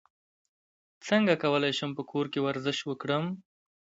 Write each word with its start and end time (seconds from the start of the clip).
څنګه 1.07 1.33
کولی 1.43 1.71
شم 1.77 1.89
په 1.97 2.03
کور 2.11 2.25
کې 2.31 2.39
ورزش 2.45 2.77
وکړم 2.85 3.25